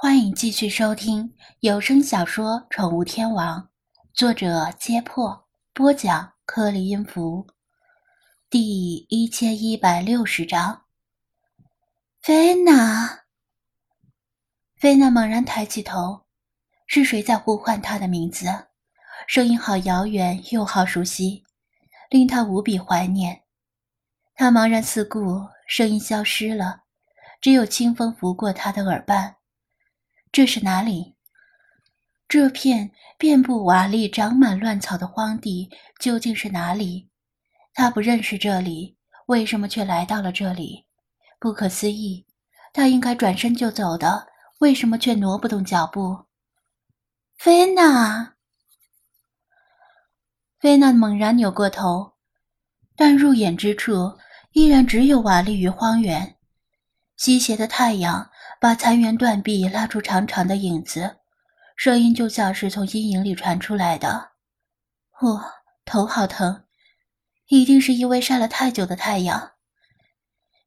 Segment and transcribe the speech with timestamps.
[0.00, 3.60] 欢迎继续收听有声小说《宠物天王》，
[4.14, 7.44] 作者：揭破，播讲：克里音符，
[8.48, 10.84] 第一千一百六十章。
[12.22, 13.24] 菲娜，
[14.76, 16.26] 菲娜猛然抬起头，
[16.86, 18.46] 是谁在呼唤她的名字？
[19.26, 21.42] 声音好遥远又好熟悉，
[22.08, 23.42] 令她无比怀念。
[24.36, 26.82] 她茫然四顾，声音消失了，
[27.40, 29.34] 只有清风拂过她的耳畔。
[30.38, 31.16] 这是哪里？
[32.28, 37.10] 这片遍布瓦砾、长满乱草的荒地究竟是哪里？
[37.74, 38.96] 他不认识这里，
[39.26, 40.86] 为什么却来到了这里？
[41.40, 42.24] 不可思议！
[42.72, 44.28] 他应该转身就走的，
[44.60, 46.16] 为什么却挪不动脚步？
[47.36, 48.36] 菲娜，
[50.60, 52.12] 菲娜猛然扭过头，
[52.94, 54.16] 但入眼之处
[54.52, 56.36] 依然只有瓦砾与荒原。
[57.16, 58.27] 西斜的太阳。
[58.60, 61.18] 把残垣断壁拉出长长的影子，
[61.76, 64.32] 声音就像是从阴影里传出来的。
[65.20, 65.44] 我
[65.84, 66.64] 头好疼，
[67.46, 69.52] 一定是因为晒了太久的太阳。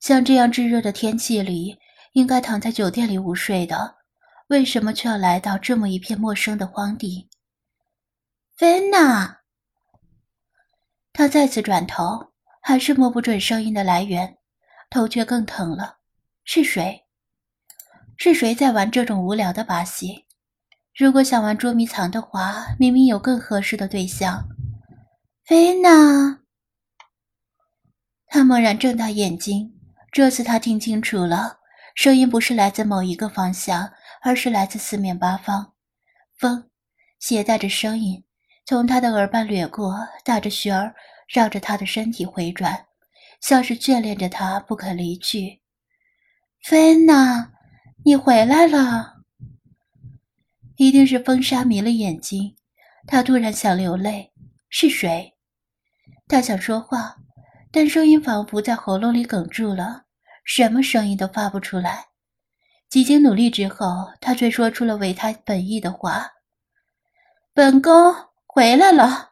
[0.00, 1.78] 像这样炙热的天气里，
[2.12, 3.96] 应该躺在酒店里午睡的，
[4.48, 7.28] 为什么却要来到这么一片陌生的荒地？
[8.56, 9.40] 菲娜，
[11.12, 14.36] 他再次转头，还是摸不准声音的来源，
[14.90, 15.98] 头却更疼了。
[16.44, 17.07] 是谁？
[18.20, 20.24] 是谁在玩这种无聊的把戏？
[20.96, 24.44] 如果想玩捉迷藏的话，明明有更合适的对象。
[25.44, 26.40] 菲娜，
[28.26, 29.72] 他猛然睁大眼睛，
[30.10, 31.60] 这次他听清楚了，
[31.94, 33.88] 声音不是来自某一个方向，
[34.22, 35.74] 而是来自四面八方。
[36.36, 36.68] 风
[37.20, 38.24] 携带着声音
[38.66, 40.92] 从他的耳畔掠过，打着旋儿，
[41.28, 42.86] 绕着他的身体回转，
[43.40, 45.62] 像是眷恋着他不肯离去。
[46.64, 47.52] 菲娜。
[48.04, 49.16] 你回来了，
[50.76, 52.56] 一定是风沙迷了眼睛。
[53.06, 54.32] 他突然想流泪。
[54.70, 55.34] 是谁？
[56.28, 57.16] 他想说话，
[57.72, 60.02] 但声音仿佛在喉咙里哽住了，
[60.44, 62.08] 什么声音都发不出来。
[62.90, 66.32] 几经努力之后，他却说出了违他本意的话
[67.54, 68.14] ：“本宫
[68.46, 69.30] 回来了。”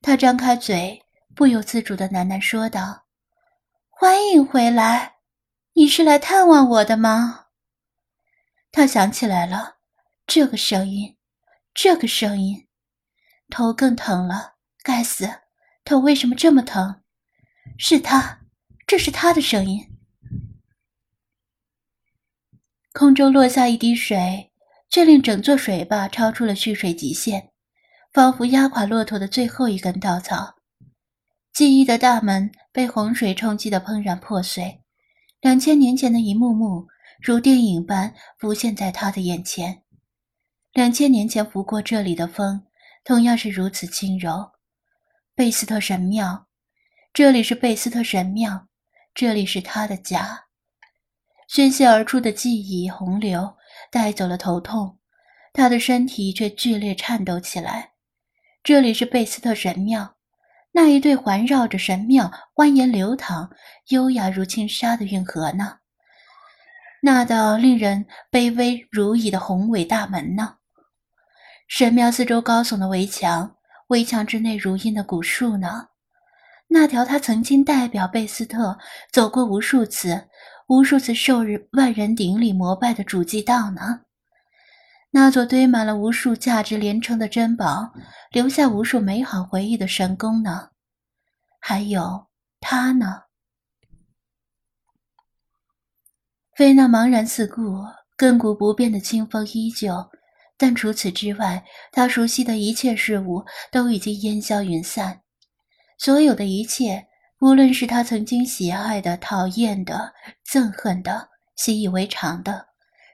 [0.00, 1.02] 他张开嘴，
[1.34, 3.04] 不由自主的喃喃说道
[3.90, 5.16] ：“欢迎回来，
[5.74, 7.40] 你是来探望我的吗？”
[8.72, 9.76] 他想起来了，
[10.26, 11.16] 这个声音，
[11.74, 12.66] 这个声音，
[13.50, 14.54] 头更疼了。
[14.82, 15.30] 该死，
[15.84, 17.02] 头为什么这么疼？
[17.78, 18.40] 是他，
[18.86, 19.88] 这是他的声音。
[22.94, 24.50] 空中落下一滴水，
[24.88, 27.50] 却令整座水坝超出了蓄水极限，
[28.10, 30.56] 仿佛压垮骆驼的最后一根稻草。
[31.52, 34.82] 记忆的大门被洪水冲击的怦然破碎，
[35.42, 36.88] 两千年前的一幕幕。
[37.22, 39.84] 如电影般浮现在他的眼前。
[40.72, 42.64] 两千年前拂过这里的风，
[43.04, 44.50] 同样是如此轻柔。
[45.32, 46.48] 贝斯特神庙，
[47.12, 48.66] 这里是贝斯特神庙，
[49.14, 50.46] 这里是他的家。
[51.46, 53.56] 宣泄而出的记忆洪流
[53.92, 54.98] 带走了头痛，
[55.52, 57.92] 他的身体却剧烈颤抖起来。
[58.64, 60.16] 这里是贝斯特神庙，
[60.72, 63.48] 那一对环绕着神庙蜿蜒流淌、
[63.90, 65.78] 优雅如轻纱的运河呢？
[67.04, 70.58] 那道令人卑微如蚁的宏伟大门呢？
[71.66, 73.56] 神庙四周高耸的围墙，
[73.88, 75.88] 围墙之内如茵的古树呢？
[76.68, 78.78] 那条他曾经代表贝斯特
[79.10, 80.28] 走过无数次、
[80.68, 84.02] 无数次受日万人顶礼膜拜的主祭道呢？
[85.10, 87.92] 那座堆满了无数价值连城的珍宝、
[88.30, 90.68] 留下无数美好回忆的神宫呢？
[91.58, 92.28] 还有
[92.60, 93.22] 他呢？
[96.54, 97.78] 菲娜茫然四顾，
[98.18, 99.94] 亘古不变的清风依旧，
[100.58, 105.22] 但除此之外，她熟悉的一切事物都已经烟消云散。
[105.96, 107.06] 所有的一切，
[107.40, 110.12] 无论是她曾经喜爱的、讨厌的、
[110.46, 111.26] 憎恨的、
[111.56, 112.66] 习以为常的，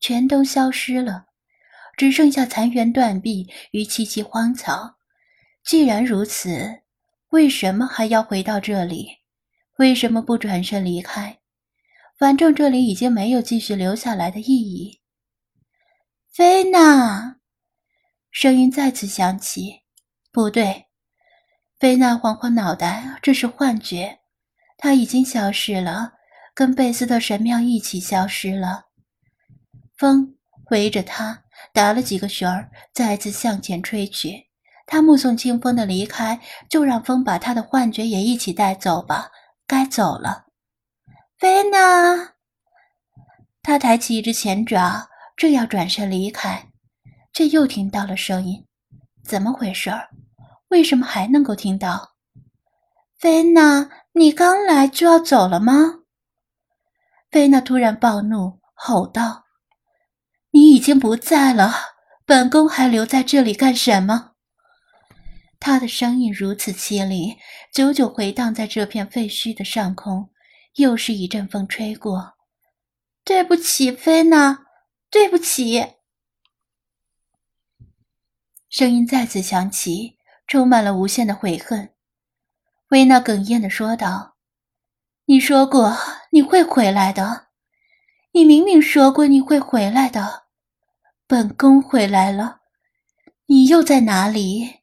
[0.00, 1.26] 全都消失了，
[1.96, 4.96] 只剩下残垣断壁与萋萋荒草。
[5.64, 6.80] 既然如此，
[7.28, 9.06] 为什么还要回到这里？
[9.76, 11.38] 为什么不转身离开？
[12.20, 15.00] 反正这里已经没有继续留下来的意义。
[16.30, 17.36] 菲娜，
[18.30, 19.80] 声音再次响起。
[20.30, 20.88] 不对，
[21.78, 24.18] 菲娜晃晃脑袋，这是幻觉。
[24.76, 26.12] 他已经消失了，
[26.54, 28.84] 跟贝斯特神庙一起消失了。
[29.96, 30.36] 风
[30.70, 31.42] 围着他
[31.72, 34.50] 打了几个旋儿，再次向前吹去。
[34.86, 36.38] 他目送清风的离开，
[36.68, 39.30] 就让风把他的幻觉也一起带走吧。
[39.66, 40.48] 该走了。
[41.40, 42.34] 菲娜，
[43.62, 45.08] 他抬起一只前爪，
[45.38, 46.68] 正要转身离开，
[47.32, 48.66] 却又听到了声音。
[49.24, 50.10] 怎么回事儿？
[50.68, 52.10] 为什么还能够听到？
[53.18, 56.00] 菲娜，你刚来就要走了吗？
[57.30, 59.46] 菲娜突然暴怒，吼道
[60.52, 61.72] ：“你已经不在了，
[62.26, 64.32] 本宫还留在这里干什么？”
[65.58, 67.38] 他的声音如此凄厉，
[67.72, 70.28] 久久回荡在这片废墟的上空。
[70.74, 72.34] 又是一阵风吹过，
[73.24, 74.66] 对不起，菲娜，
[75.10, 75.94] 对不起。
[78.68, 81.92] 声音再次响起，充满了无限的悔恨。
[82.90, 84.36] 维娜哽咽的说道
[85.26, 85.96] ：“你说过
[86.30, 87.48] 你会回来的，
[88.32, 90.44] 你明明说过你会回来的。
[91.26, 92.60] 本宫回来了，
[93.46, 94.80] 你又在哪里？”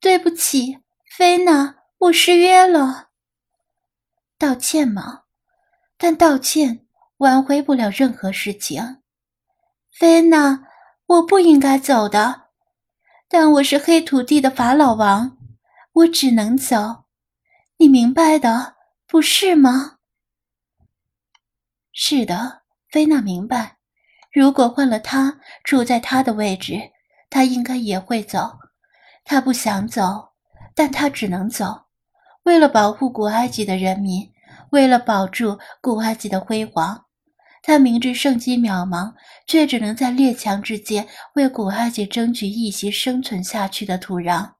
[0.00, 0.80] 对不起，
[1.16, 3.08] 菲娜，我失约了。
[4.44, 5.22] 道歉吗？
[5.96, 6.84] 但道歉
[7.16, 8.98] 挽回不了任何事情。
[9.90, 10.66] 菲娜，
[11.06, 12.48] 我不应该走的，
[13.26, 15.38] 但我是黑土地的法老王，
[15.94, 17.04] 我只能走。
[17.78, 18.74] 你明白的，
[19.06, 19.96] 不是吗？
[21.90, 23.78] 是的，菲娜明白。
[24.30, 26.78] 如果换了他，处在他的位置，
[27.30, 28.58] 他应该也会走。
[29.24, 30.32] 他不想走，
[30.74, 31.86] 但他只能走，
[32.42, 34.30] 为了保护古埃及的人民，
[34.74, 37.04] 为了保住古埃及的辉煌。
[37.62, 39.14] 他明知圣机渺茫，
[39.46, 41.06] 却只能在列强之间
[41.36, 44.54] 为古埃及争取一席生存下去的土壤。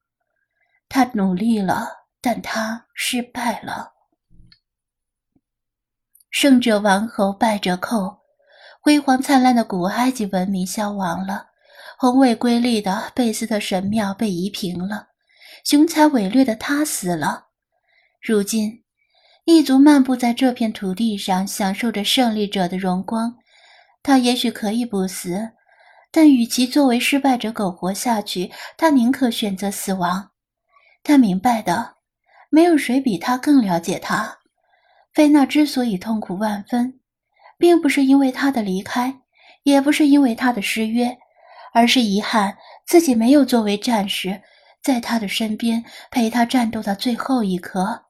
[0.88, 1.88] 他努力了，
[2.20, 3.92] 但他失败了。
[6.30, 8.20] 胜者王侯，败者寇，
[8.80, 11.48] 辉煌灿烂的古埃及文明消亡了。
[11.98, 15.08] 宏伟瑰丽的贝斯特神庙被夷平了，
[15.64, 17.48] 雄才伟略的他死了。
[18.22, 18.83] 如今，
[19.44, 23.36] 异族漫步在这片土地上，享受着胜利者的荣光。
[24.02, 25.50] 他也许可以不死，
[26.10, 30.30] 但与其作为失败者苟活下去，他宁可选择死亡。
[31.02, 31.96] 他明白的，
[32.48, 34.38] 没有谁比他更了解他。
[35.12, 37.00] 菲娜之所以痛苦万分，
[37.58, 39.20] 并不是因为他的离开，
[39.64, 41.18] 也不是因为他的失约。
[41.74, 42.56] 而是遗憾
[42.86, 44.40] 自己没有作为战士，
[44.80, 48.03] 在他的身边陪他战斗到最后一刻。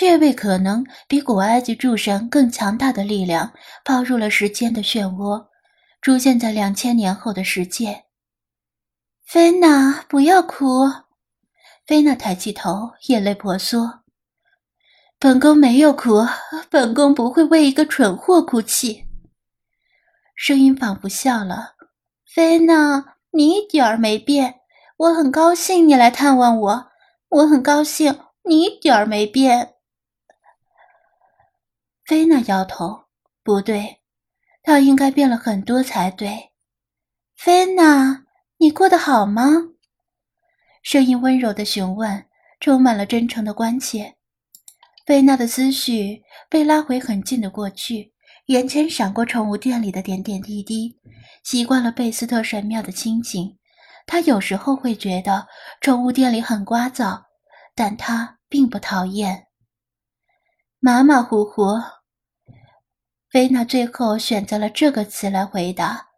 [0.00, 3.52] 却被可能比古埃及诸神更强大的力量
[3.84, 5.48] 抛入了时间的漩涡，
[6.00, 8.04] 出现在两千年后的世界。
[9.26, 10.90] 菲娜，不要哭！
[11.86, 14.00] 菲娜抬起头，眼泪婆娑。
[15.18, 16.26] 本宫没有哭，
[16.70, 19.04] 本宫不会为一个蠢货哭泣。
[20.34, 21.74] 声音仿佛笑了。
[22.24, 24.60] 菲娜，你一点儿没变，
[24.96, 26.86] 我很高兴你来探望我，
[27.28, 29.74] 我很高兴你一点儿没变。
[32.10, 33.04] 菲娜摇头，
[33.44, 34.00] 不对，
[34.64, 36.50] 她应该变了很多才对。
[37.36, 38.24] 菲娜，
[38.56, 39.44] 你过得好吗？
[40.82, 42.26] 声音温柔的询问，
[42.58, 44.16] 充满了真诚的关切。
[45.06, 48.12] 菲娜的思绪被拉回很近的过去。
[48.46, 50.98] 眼前闪过宠物店里的点点滴滴，
[51.44, 53.56] 习惯了贝斯特神庙的清静，
[54.08, 55.46] 她有时候会觉得
[55.80, 57.22] 宠物店里很聒噪，
[57.76, 59.46] 但她并不讨厌。
[60.80, 61.62] 马马虎虎，
[63.30, 66.08] 菲娜最后选择了这个词来回答，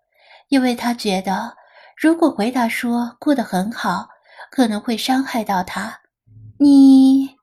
[0.49, 1.55] 因为她觉得
[1.95, 4.09] 如果回答说过得很好，
[4.51, 6.01] 可能会伤害到他。
[6.59, 7.37] 你，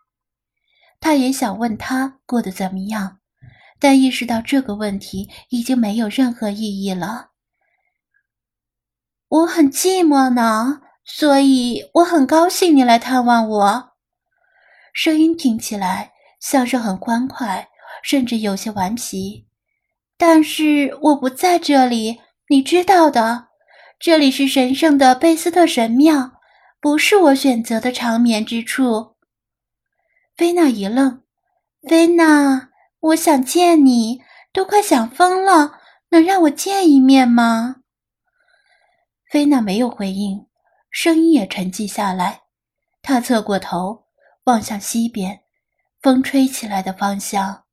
[1.00, 3.20] 他也想问他过得怎么样。
[3.80, 7.30] 但意识到这个问题已经没有任何意义了。
[9.28, 13.92] 我很寂寞呢，所以我很高兴你来探望我。
[14.94, 17.70] 声音听起来像是很欢快，
[18.04, 19.49] 甚至有些顽皮。
[20.20, 23.48] 但是我不在这里，你知道的。
[23.98, 26.34] 这里是神圣的贝斯特神庙，
[26.82, 29.16] 不是我选择的长眠之处。
[30.36, 31.24] 菲娜一愣，
[31.88, 32.72] 菲娜。
[33.00, 34.22] 我想见你，
[34.52, 37.78] 都快想疯了，能让我见一面吗？
[39.32, 40.48] 菲娜没有回应，
[40.92, 42.42] 声音也沉寂下来。
[43.02, 44.04] 她侧过头，
[44.44, 45.40] 望向西边，
[46.02, 47.64] 风吹起来的方向。